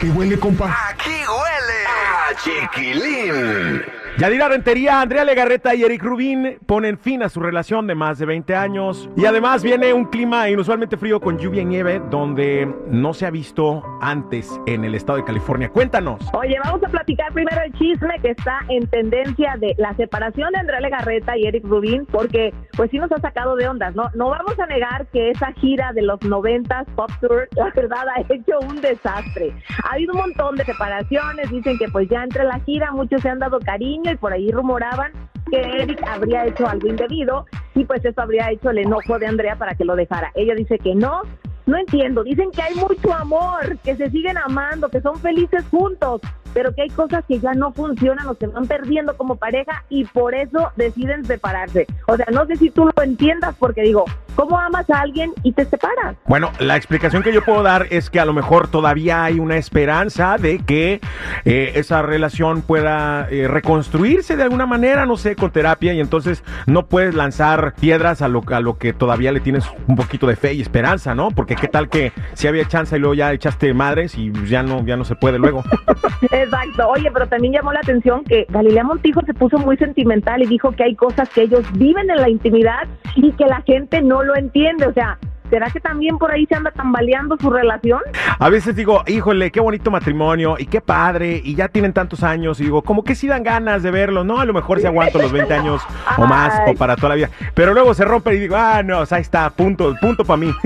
qué 0.00 0.10
huele, 0.10 0.38
compa? 0.38 0.74
Aquí 0.88 1.10
huele 1.10 1.86
a 1.86 2.34
chiquilín. 2.42 3.99
Yadira 4.18 4.48
Rentería, 4.48 5.00
Andrea 5.00 5.24
Legarreta 5.24 5.74
y 5.74 5.82
Eric 5.82 6.02
Rubín 6.02 6.58
ponen 6.66 6.98
fin 6.98 7.22
a 7.22 7.28
su 7.28 7.40
relación 7.40 7.86
de 7.86 7.94
más 7.94 8.18
de 8.18 8.26
20 8.26 8.54
años. 8.54 9.08
Y 9.16 9.24
además 9.24 9.62
viene 9.62 9.94
un 9.94 10.04
clima 10.04 10.50
inusualmente 10.50 10.96
frío 10.96 11.20
con 11.20 11.38
lluvia 11.38 11.62
y 11.62 11.64
nieve 11.64 12.02
donde 12.10 12.68
no 12.88 13.14
se 13.14 13.24
ha 13.24 13.30
visto 13.30 13.82
antes 14.02 14.60
en 14.66 14.84
el 14.84 14.94
estado 14.94 15.18
de 15.18 15.24
California. 15.24 15.70
Cuéntanos. 15.70 16.20
Oye, 16.34 16.58
vamos 16.62 16.82
a 16.84 16.88
platicar 16.88 17.32
primero 17.32 17.62
el 17.64 17.72
chisme 17.74 18.18
que 18.20 18.32
está 18.32 18.60
en 18.68 18.86
tendencia 18.88 19.56
de 19.58 19.74
la 19.78 19.94
separación 19.94 20.52
de 20.52 20.58
Andrea 20.58 20.80
Legarreta 20.80 21.38
y 21.38 21.46
Eric 21.46 21.64
Rubin, 21.64 22.04
porque 22.06 22.52
pues 22.76 22.90
sí 22.90 22.98
nos 22.98 23.10
ha 23.12 23.20
sacado 23.20 23.56
de 23.56 23.68
ondas, 23.68 23.94
¿no? 23.94 24.10
No 24.14 24.28
vamos 24.30 24.58
a 24.58 24.66
negar 24.66 25.06
que 25.06 25.30
esa 25.30 25.52
gira 25.52 25.92
de 25.94 26.02
los 26.02 26.20
90 26.22 26.84
Pop 26.96 27.10
Tour, 27.20 27.48
la 27.56 27.70
verdad, 27.74 28.04
ha 28.08 28.20
hecho 28.20 28.58
un 28.68 28.80
desastre. 28.80 29.54
Ha 29.84 29.94
habido 29.94 30.12
un 30.12 30.20
montón 30.20 30.56
de 30.56 30.64
separaciones, 30.64 31.50
dicen 31.50 31.78
que 31.78 31.88
pues 31.88 32.08
ya 32.08 32.22
entre 32.22 32.44
la 32.44 32.60
gira 32.60 32.90
muchos 32.92 33.22
se 33.22 33.28
han 33.30 33.38
dado 33.38 33.60
cariño 33.60 33.99
y 34.08 34.16
por 34.16 34.32
ahí 34.32 34.50
rumoraban 34.50 35.12
que 35.50 35.60
Eric 35.60 36.02
habría 36.06 36.46
hecho 36.46 36.66
algo 36.66 36.88
indebido 36.88 37.46
y 37.74 37.84
pues 37.84 38.04
eso 38.04 38.20
habría 38.20 38.50
hecho 38.50 38.70
el 38.70 38.78
enojo 38.78 39.18
de 39.18 39.26
Andrea 39.26 39.56
para 39.56 39.74
que 39.74 39.84
lo 39.84 39.96
dejara. 39.96 40.30
Ella 40.34 40.54
dice 40.54 40.78
que 40.78 40.94
no, 40.94 41.22
no 41.66 41.76
entiendo, 41.76 42.22
dicen 42.24 42.50
que 42.50 42.62
hay 42.62 42.74
mucho 42.74 43.12
amor, 43.12 43.78
que 43.78 43.96
se 43.96 44.10
siguen 44.10 44.38
amando, 44.38 44.88
que 44.88 45.00
son 45.00 45.16
felices 45.16 45.64
juntos, 45.70 46.20
pero 46.52 46.74
que 46.74 46.82
hay 46.82 46.90
cosas 46.90 47.24
que 47.26 47.38
ya 47.38 47.52
no 47.54 47.72
funcionan 47.72 48.26
o 48.28 48.34
se 48.34 48.46
van 48.46 48.66
perdiendo 48.66 49.16
como 49.16 49.36
pareja 49.36 49.84
y 49.88 50.04
por 50.04 50.34
eso 50.34 50.70
deciden 50.76 51.24
separarse. 51.24 51.86
O 52.06 52.16
sea, 52.16 52.26
no 52.32 52.46
sé 52.46 52.56
si 52.56 52.70
tú 52.70 52.84
lo 52.84 53.02
entiendas 53.02 53.54
porque 53.58 53.82
digo, 53.82 54.04
¿cómo 54.34 54.58
amas 54.58 54.88
a 54.90 55.00
alguien 55.00 55.32
y 55.42 55.52
te 55.52 55.64
separas? 55.64 56.16
Bueno, 56.26 56.50
la 56.58 56.76
explicación 56.76 57.22
que 57.22 57.32
yo 57.32 57.44
puedo 57.44 57.62
dar 57.62 57.86
es 57.90 58.10
que 58.10 58.20
a 58.20 58.24
lo 58.24 58.32
mejor 58.32 58.68
todavía 58.68 59.24
hay 59.24 59.38
una 59.38 59.56
esperanza 59.56 60.36
de 60.38 60.58
que 60.58 61.00
eh, 61.44 61.72
esa 61.74 62.02
relación 62.02 62.62
pueda 62.62 63.28
eh, 63.30 63.48
reconstruirse 63.48 64.36
de 64.36 64.42
alguna 64.42 64.66
manera, 64.66 65.06
no 65.06 65.16
sé, 65.16 65.36
con 65.36 65.50
terapia 65.50 65.92
y 65.94 66.00
entonces 66.00 66.44
no 66.66 66.86
puedes 66.86 67.14
lanzar 67.14 67.74
piedras 67.80 68.22
a 68.22 68.28
lo, 68.28 68.42
a 68.50 68.60
lo 68.60 68.78
que 68.78 68.92
todavía 68.92 69.32
le 69.32 69.40
tienes 69.40 69.64
un 69.86 69.96
poquito 69.96 70.26
de 70.26 70.36
fe 70.36 70.54
y 70.54 70.60
esperanza, 70.60 71.14
¿no? 71.14 71.30
Porque 71.30 71.56
qué 71.56 71.68
tal 71.68 71.88
que 71.88 72.12
si 72.34 72.46
había 72.46 72.66
chance 72.66 72.96
y 72.96 73.00
luego 73.00 73.14
ya 73.14 73.32
echaste 73.32 73.72
madres 73.74 74.14
y 74.16 74.32
ya 74.46 74.62
no, 74.62 74.84
ya 74.84 74.96
no 74.96 75.04
se 75.04 75.14
puede 75.14 75.38
luego. 75.38 75.64
Exacto. 76.42 76.88
Oye, 76.88 77.10
pero 77.12 77.26
también 77.26 77.52
llamó 77.52 77.72
la 77.72 77.80
atención 77.80 78.24
que 78.24 78.46
Galilea 78.48 78.84
Montijo 78.84 79.20
se 79.26 79.34
puso 79.34 79.58
muy 79.58 79.76
sentimental 79.76 80.42
y 80.42 80.46
dijo 80.46 80.72
que 80.72 80.84
hay 80.84 80.94
cosas 80.94 81.28
que 81.30 81.42
ellos 81.42 81.64
viven 81.72 82.10
en 82.10 82.16
la 82.16 82.28
intimidad 82.28 82.88
y 83.14 83.32
que 83.32 83.46
la 83.46 83.62
gente 83.62 84.02
no 84.02 84.22
lo 84.22 84.36
entiende. 84.36 84.86
O 84.86 84.92
sea, 84.92 85.18
¿será 85.50 85.68
que 85.70 85.80
también 85.80 86.16
por 86.16 86.30
ahí 86.30 86.46
se 86.46 86.54
anda 86.54 86.70
tambaleando 86.70 87.36
su 87.38 87.50
relación? 87.50 88.00
A 88.38 88.48
veces 88.48 88.74
digo, 88.74 89.02
híjole, 89.06 89.50
qué 89.50 89.60
bonito 89.60 89.90
matrimonio 89.90 90.56
y 90.58 90.66
qué 90.66 90.80
padre, 90.80 91.40
y 91.44 91.54
ya 91.54 91.68
tienen 91.68 91.92
tantos 91.92 92.22
años, 92.22 92.60
y 92.60 92.64
digo, 92.64 92.82
como 92.82 93.04
que 93.04 93.14
sí 93.14 93.26
dan 93.26 93.42
ganas 93.42 93.82
de 93.82 93.90
verlo, 93.90 94.24
¿no? 94.24 94.40
A 94.40 94.44
lo 94.44 94.54
mejor 94.54 94.80
si 94.80 94.86
aguanto 94.86 95.18
los 95.18 95.32
20 95.32 95.52
años 95.52 95.82
o 96.16 96.26
más, 96.26 96.60
o 96.68 96.74
para 96.74 96.96
toda 96.96 97.10
la 97.10 97.14
vida. 97.16 97.30
Pero 97.54 97.74
luego 97.74 97.92
se 97.92 98.04
rompe 98.04 98.34
y 98.34 98.38
digo, 98.38 98.56
ah, 98.56 98.82
no, 98.82 99.00
o 99.00 99.06
sea, 99.06 99.16
ahí 99.16 99.22
está, 99.22 99.50
punto, 99.50 99.94
punto 100.00 100.24
para 100.24 100.38
mí. 100.38 100.52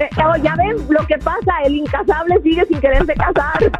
Eh, 0.00 0.08
ya 0.42 0.56
ven 0.56 0.76
lo 0.88 1.06
que 1.06 1.18
pasa, 1.18 1.52
el 1.64 1.76
incasable 1.76 2.40
sigue 2.42 2.64
sin 2.64 2.80
quererse 2.80 3.12
casar. 3.14 3.70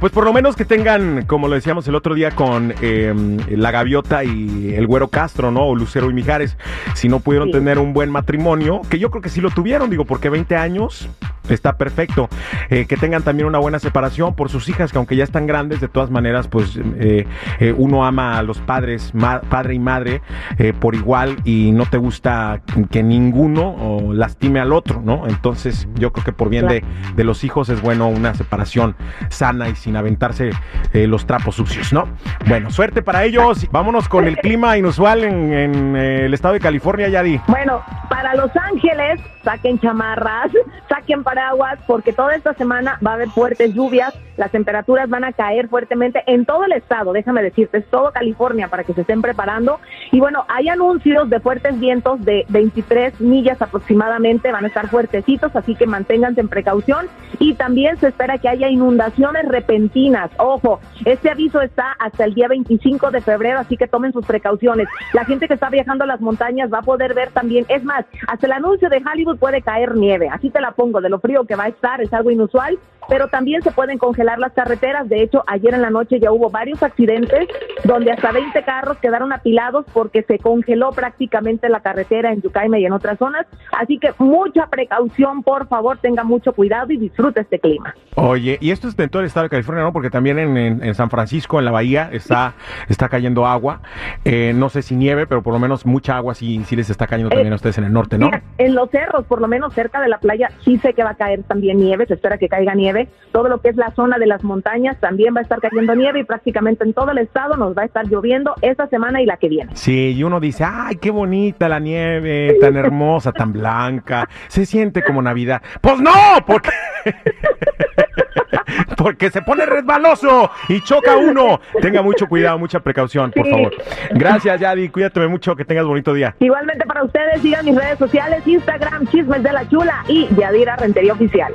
Pues 0.00 0.12
por 0.12 0.24
lo 0.24 0.32
menos 0.32 0.56
que 0.56 0.64
tengan, 0.66 1.24
como 1.26 1.48
lo 1.48 1.54
decíamos 1.54 1.88
el 1.88 1.94
otro 1.94 2.14
día 2.14 2.30
con 2.30 2.74
eh, 2.82 3.14
la 3.48 3.70
gaviota 3.70 4.24
y 4.24 4.74
el 4.74 4.86
güero 4.86 5.08
Castro, 5.08 5.50
¿no? 5.50 5.64
O 5.68 5.74
Lucero 5.74 6.10
y 6.10 6.14
Mijares, 6.14 6.56
si 6.94 7.08
no 7.08 7.20
pudieron 7.20 7.48
Sí. 7.48 7.52
tener 7.52 7.78
un 7.78 7.92
buen 7.94 8.10
matrimonio, 8.10 8.82
que 8.90 8.98
yo 8.98 9.10
creo 9.10 9.22
que 9.22 9.30
sí 9.30 9.40
lo 9.40 9.50
tuvieron, 9.50 9.88
digo, 9.88 10.04
porque 10.04 10.28
20 10.28 10.54
años 10.56 11.08
está 11.54 11.76
perfecto. 11.76 12.28
Eh, 12.70 12.86
que 12.86 12.96
tengan 12.96 13.22
también 13.22 13.46
una 13.46 13.58
buena 13.58 13.78
separación 13.78 14.34
por 14.34 14.48
sus 14.48 14.68
hijas, 14.68 14.92
que 14.92 14.98
aunque 14.98 15.16
ya 15.16 15.24
están 15.24 15.46
grandes, 15.46 15.80
de 15.80 15.88
todas 15.88 16.10
maneras, 16.10 16.48
pues 16.48 16.78
eh, 16.98 17.26
eh, 17.60 17.74
uno 17.76 18.04
ama 18.04 18.38
a 18.38 18.42
los 18.42 18.58
padres, 18.58 19.14
ma- 19.14 19.40
padre 19.40 19.74
y 19.74 19.78
madre, 19.78 20.22
eh, 20.58 20.72
por 20.78 20.94
igual 20.94 21.36
y 21.44 21.72
no 21.72 21.86
te 21.86 21.98
gusta 21.98 22.60
que 22.90 23.02
ninguno 23.02 24.12
lastime 24.12 24.60
al 24.60 24.72
otro, 24.72 25.00
¿no? 25.04 25.26
Entonces 25.26 25.88
yo 25.94 26.12
creo 26.12 26.24
que 26.24 26.32
por 26.32 26.48
bien 26.48 26.66
de, 26.68 26.84
de 27.14 27.24
los 27.24 27.44
hijos 27.44 27.68
es 27.68 27.80
bueno 27.82 28.08
una 28.08 28.34
separación 28.34 28.96
sana 29.28 29.68
y 29.68 29.76
sin 29.76 29.96
aventarse 29.96 30.50
los 30.92 31.26
trapos 31.26 31.56
sucios, 31.56 31.92
¿no? 31.92 32.08
Bueno, 32.46 32.70
suerte 32.70 33.02
para 33.02 33.24
ellos. 33.24 33.66
Vámonos 33.70 34.08
con 34.08 34.26
el 34.26 34.36
clima 34.38 34.76
inusual 34.78 35.24
en, 35.24 35.52
en, 35.52 35.96
el 35.96 36.34
estado 36.34 36.54
de 36.54 36.60
California, 36.60 37.08
Yadi. 37.08 37.40
Bueno, 37.48 37.82
para 38.08 38.34
Los 38.34 38.50
Ángeles, 38.56 39.20
saquen 39.44 39.78
chamarras, 39.80 40.50
saquen 40.88 41.22
paraguas, 41.36 41.78
porque 41.86 42.14
toda 42.14 42.34
esta 42.34 42.54
semana 42.54 42.98
va 43.06 43.10
a 43.10 43.14
haber 43.14 43.28
fuertes 43.28 43.74
lluvias, 43.74 44.14
las 44.38 44.50
temperaturas 44.50 45.06
van 45.10 45.22
a 45.22 45.32
caer 45.32 45.68
fuertemente 45.68 46.22
en 46.26 46.46
todo 46.46 46.64
el 46.64 46.72
estado, 46.72 47.12
déjame 47.12 47.42
decirte, 47.42 47.78
es 47.78 47.86
todo 47.90 48.10
California 48.10 48.68
para 48.68 48.84
que 48.84 48.94
se 48.94 49.02
estén 49.02 49.20
preparando. 49.20 49.78
Y 50.12 50.20
bueno, 50.20 50.44
hay 50.48 50.68
anuncios 50.68 51.28
de 51.28 51.40
fuertes 51.40 51.78
vientos 51.78 52.24
de 52.24 52.44
23 52.48 53.20
millas 53.20 53.60
aproximadamente, 53.60 54.52
van 54.52 54.64
a 54.64 54.68
estar 54.68 54.88
fuertecitos, 54.88 55.54
así 55.54 55.74
que 55.74 55.86
manténganse 55.86 56.40
en 56.40 56.48
precaución. 56.48 57.06
Y 57.38 57.54
también 57.54 57.98
se 57.98 58.08
espera 58.08 58.38
que 58.38 58.48
haya 58.48 58.68
inundaciones 58.68 59.46
repentinas. 59.48 60.30
Ojo, 60.38 60.80
este 61.04 61.30
aviso 61.30 61.60
está 61.60 61.92
hasta 61.98 62.24
el 62.24 62.34
día 62.34 62.48
25 62.48 63.10
de 63.10 63.20
febrero, 63.20 63.58
así 63.58 63.76
que 63.76 63.86
tomen 63.86 64.12
sus 64.12 64.24
precauciones. 64.24 64.88
La 65.12 65.24
gente 65.24 65.48
que 65.48 65.54
está 65.54 65.70
viajando 65.70 66.04
a 66.04 66.06
las 66.06 66.20
montañas 66.20 66.72
va 66.72 66.78
a 66.78 66.82
poder 66.82 67.14
ver 67.14 67.30
también, 67.30 67.66
es 67.68 67.84
más, 67.84 68.04
hasta 68.28 68.46
el 68.46 68.52
anuncio 68.52 68.88
de 68.88 69.02
Hollywood 69.04 69.38
puede 69.38 69.62
caer 69.62 69.96
nieve, 69.96 70.28
así 70.30 70.50
te 70.50 70.60
la 70.60 70.72
pongo, 70.72 71.00
de 71.00 71.08
lo 71.08 71.20
frío 71.20 71.44
que 71.44 71.56
va 71.56 71.64
a 71.64 71.68
estar, 71.68 72.00
es 72.00 72.12
algo 72.12 72.30
inusual, 72.30 72.78
pero 73.08 73.28
también 73.28 73.62
se 73.62 73.70
pueden 73.72 73.98
congelar 73.98 74.38
las 74.38 74.52
carreteras. 74.52 75.08
De 75.08 75.22
hecho, 75.22 75.42
ayer 75.46 75.74
en 75.74 75.82
la 75.82 75.90
noche 75.90 76.18
ya 76.20 76.32
hubo 76.32 76.50
varios 76.50 76.82
accidentes 76.82 77.48
donde 77.84 78.10
hasta 78.12 78.32
20 78.32 78.62
carros 78.64 78.96
quedaron 78.98 79.32
apilados 79.32 79.84
porque 79.92 80.22
se 80.22 80.38
congeló 80.38 80.90
prácticamente 80.90 81.68
la 81.68 81.80
carretera 81.80 82.32
en 82.32 82.42
Yucaipa 82.42 82.78
y 82.78 82.86
en 82.86 82.92
otras 82.92 83.18
zonas. 83.18 83.46
Así 83.72 83.98
que 83.98 84.12
mucha 84.18 84.66
precaución, 84.66 85.42
por 85.42 85.68
favor, 85.68 85.98
tenga 85.98 86.24
mucho 86.24 86.52
cuidado 86.52 86.92
y 86.92 86.96
disfrute 86.96 87.40
este 87.40 87.58
clima. 87.58 87.94
Oye, 88.16 88.58
y 88.60 88.70
esto 88.70 88.88
es 88.88 88.98
en 88.98 89.08
todo 89.10 89.20
el 89.20 89.26
estado 89.26 89.44
de 89.44 89.50
California, 89.50 89.84
¿no? 89.84 89.92
Porque 89.92 90.10
también 90.10 90.38
en, 90.38 90.56
en- 90.56 90.82
en 90.82 90.94
San 90.94 91.10
Francisco, 91.10 91.58
en 91.58 91.64
la 91.64 91.70
bahía, 91.70 92.08
está, 92.12 92.54
está 92.88 93.08
cayendo 93.08 93.46
agua. 93.46 93.80
Eh, 94.24 94.52
no 94.54 94.68
sé 94.68 94.82
si 94.82 94.96
nieve, 94.96 95.26
pero 95.26 95.42
por 95.42 95.52
lo 95.52 95.58
menos 95.58 95.84
mucha 95.86 96.16
agua 96.16 96.34
sí, 96.34 96.62
sí 96.64 96.76
les 96.76 96.90
está 96.90 97.06
cayendo 97.06 97.30
también 97.30 97.52
a 97.52 97.56
ustedes 97.56 97.78
en 97.78 97.84
el 97.84 97.92
norte, 97.92 98.18
¿no? 98.18 98.26
Mira, 98.26 98.42
en 98.58 98.74
los 98.74 98.90
cerros, 98.90 99.24
por 99.26 99.40
lo 99.40 99.48
menos 99.48 99.74
cerca 99.74 100.00
de 100.00 100.08
la 100.08 100.18
playa, 100.18 100.50
sí 100.64 100.78
sé 100.78 100.94
que 100.94 101.04
va 101.04 101.10
a 101.10 101.14
caer 101.14 101.42
también 101.44 101.78
nieve, 101.78 102.06
se 102.06 102.14
espera 102.14 102.38
que 102.38 102.48
caiga 102.48 102.74
nieve. 102.74 102.95
Todo 103.32 103.48
lo 103.48 103.60
que 103.60 103.68
es 103.68 103.76
la 103.76 103.90
zona 103.94 104.18
de 104.18 104.26
las 104.26 104.42
montañas 104.44 104.98
también 104.98 105.34
va 105.34 105.40
a 105.40 105.42
estar 105.42 105.60
cayendo 105.60 105.94
nieve 105.94 106.20
y 106.20 106.24
prácticamente 106.24 106.84
en 106.84 106.92
todo 106.94 107.10
el 107.10 107.18
estado 107.18 107.56
nos 107.56 107.76
va 107.76 107.82
a 107.82 107.84
estar 107.84 108.06
lloviendo 108.08 108.54
esta 108.62 108.86
semana 108.88 109.20
y 109.20 109.26
la 109.26 109.36
que 109.36 109.48
viene. 109.48 109.70
Sí, 109.76 110.12
y 110.16 110.22
uno 110.24 110.40
dice, 110.40 110.64
ay, 110.64 110.96
qué 110.96 111.10
bonita 111.10 111.68
la 111.68 111.78
nieve, 111.78 112.56
tan 112.60 112.76
hermosa, 112.76 113.32
tan 113.32 113.52
blanca, 113.52 114.28
se 114.48 114.64
siente 114.64 115.02
como 115.02 115.20
Navidad. 115.20 115.60
Pues 115.80 116.00
no, 116.00 116.10
porque, 116.46 116.70
porque 118.96 119.30
se 119.30 119.42
pone 119.42 119.66
resbaloso 119.66 120.50
y 120.68 120.80
choca 120.82 121.16
uno. 121.16 121.60
Tenga 121.80 122.02
mucho 122.02 122.26
cuidado, 122.26 122.58
mucha 122.58 122.80
precaución, 122.80 123.30
por 123.32 123.44
Sí. 123.44 123.50
favor. 123.50 123.72
Gracias, 124.12 124.60
Yadi, 124.60 124.88
cuídate 124.88 125.26
mucho, 125.28 125.54
que 125.56 125.64
tengas 125.64 125.84
bonito 125.84 126.12
día. 126.14 126.34
Igualmente 126.40 126.86
para 126.86 127.04
ustedes, 127.04 127.40
sigan 127.42 127.64
mis 127.64 127.76
redes 127.76 127.98
sociales, 127.98 128.46
Instagram, 128.46 129.06
Chismes 129.08 129.42
de 129.42 129.52
la 129.52 129.68
Chula 129.68 130.04
y 130.08 130.26
Yadira 130.36 130.76
Rentería 130.76 131.12
Oficial. 131.12 131.52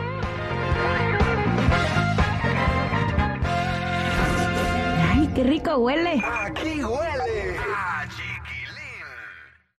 Qué 5.34 5.44
rico 5.44 5.78
huele. 5.78 6.22
Aquí 6.24 6.84
huele 6.84 7.21